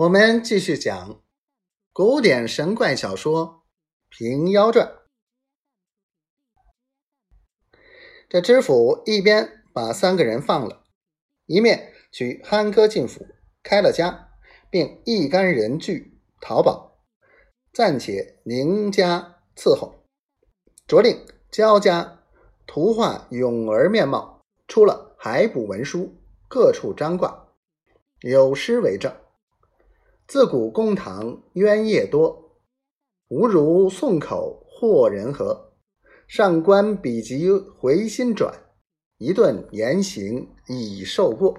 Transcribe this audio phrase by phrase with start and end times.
[0.00, 1.20] 我们继续讲
[1.92, 3.46] 古典神怪小说
[4.08, 4.86] 《平妖传》。
[8.26, 10.84] 这知府一边把三个人放了，
[11.44, 13.26] 一面取憨哥进府
[13.62, 14.30] 开了家，
[14.70, 16.98] 并一干人具淘宝，
[17.70, 20.06] 暂且宁家伺候，
[20.86, 22.22] 着令焦家
[22.66, 26.16] 图画永儿面貌，出了海捕文书，
[26.48, 27.48] 各处张挂，
[28.22, 29.14] 有诗为证。
[30.30, 32.52] 自古公堂冤业多，
[33.26, 35.72] 无如宋口惑人和。
[36.28, 38.54] 上官笔疾回心转，
[39.18, 41.58] 一顿言行已受过。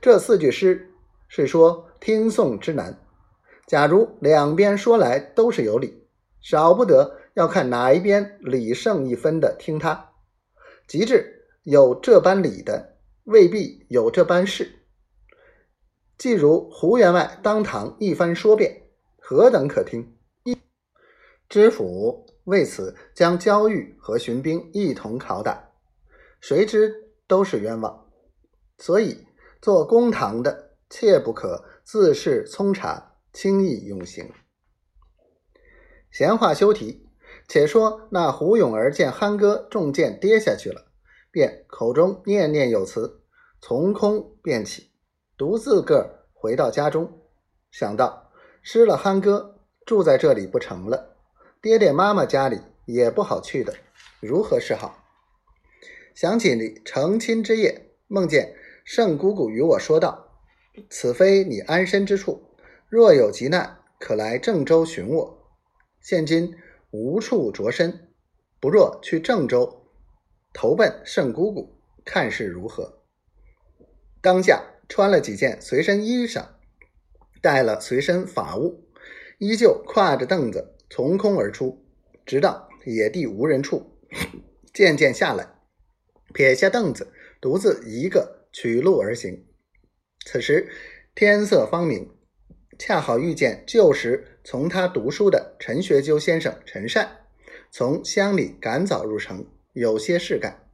[0.00, 0.94] 这四句诗
[1.28, 2.98] 是说听讼之难。
[3.66, 6.08] 假如两边说来都是有理，
[6.40, 10.12] 少不得要看哪一边理胜一分的听他。
[10.88, 14.79] 即至有这般理的，未必有这般事。
[16.20, 18.82] 既如胡员外当堂一番说辩，
[19.18, 20.18] 何等可听？
[21.48, 25.70] 知府为此将焦裕和巡兵一同拷打，
[26.38, 28.06] 谁知都是冤枉。
[28.76, 29.26] 所以
[29.62, 34.30] 做公堂的切不可自恃聪察，轻易用刑。
[36.10, 37.08] 闲话休提，
[37.48, 40.92] 且说那胡永儿见憨哥中箭跌下去了，
[41.30, 43.22] 便口中念念有词，
[43.62, 44.89] 从空便起。
[45.40, 47.18] 独自个儿回到家中，
[47.70, 51.16] 想到失了憨哥，住在这里不成了，
[51.62, 53.74] 爹爹妈妈家里也不好去的，
[54.20, 55.02] 如何是好？
[56.14, 60.28] 想起你成亲之夜，梦见圣姑姑与我说道
[60.90, 62.42] ：“此非你安身之处，
[62.90, 65.48] 若有急难，可来郑州寻我。”
[66.02, 66.54] 现今
[66.90, 68.10] 无处着身，
[68.60, 69.86] 不若去郑州
[70.52, 73.00] 投奔圣姑姑，看是如何？
[74.20, 74.62] 当下。
[74.90, 76.44] 穿了几件随身衣裳，
[77.40, 78.88] 带了随身法物，
[79.38, 81.86] 依旧挎着凳子从空而出，
[82.26, 83.96] 直到野地无人处，
[84.74, 85.48] 渐渐下来，
[86.34, 87.06] 撇下凳子，
[87.40, 89.46] 独自一个取路而行。
[90.26, 90.68] 此时
[91.14, 92.10] 天色方明，
[92.76, 97.08] 恰好遇见旧时从他读书的陈学究先生陈善，
[97.70, 100.66] 从乡里赶早入城，有些事干，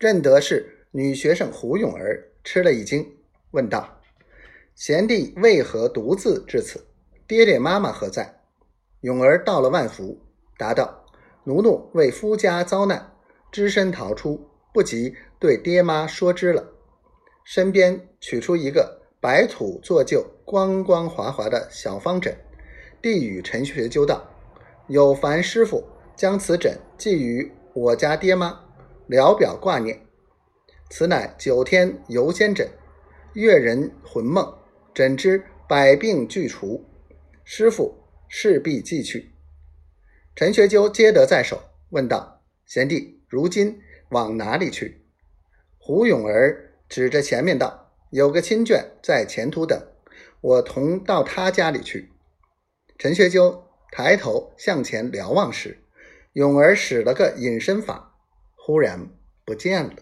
[0.00, 3.18] 认得是女学生胡咏儿，吃了一惊。
[3.52, 4.00] 问道
[4.74, 6.86] ：“贤弟为何独自至此？
[7.26, 8.40] 爹爹妈妈何在？”
[9.02, 10.20] 勇儿道了万福，
[10.58, 11.04] 答道
[11.44, 13.12] ：“奴奴为夫家遭难，
[13.50, 16.64] 只身逃出，不及对爹妈说知了。”
[17.44, 22.36] 身边取出一个白土做旧、光光滑滑的小方枕，
[23.02, 24.28] 递与陈学究道
[24.86, 25.82] ：“有烦师傅
[26.14, 28.60] 将此枕寄于我家爹妈，
[29.06, 30.06] 聊表挂念。
[30.90, 32.68] 此乃九天游仙枕。”
[33.34, 34.58] 阅人魂梦，
[34.92, 36.84] 怎知百病俱除？
[37.44, 37.94] 师傅
[38.28, 39.30] 势必寄去。
[40.34, 43.80] 陈学究接得在手，问道：“贤弟，如今
[44.10, 45.02] 往哪里去？”
[45.78, 49.80] 胡永儿指着前面道：“有个亲眷在前途等，
[50.40, 52.10] 我同到他家里去。”
[52.98, 55.78] 陈学究抬头向前瞭望时，
[56.32, 58.16] 永儿使了个隐身法，
[58.56, 59.08] 忽然
[59.44, 59.94] 不见了。